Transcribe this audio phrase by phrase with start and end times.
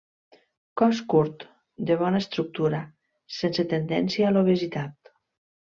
[0.81, 1.45] Cos curt,
[1.91, 2.81] de bona estructura,
[3.43, 5.17] sense tendència a l'obesitat.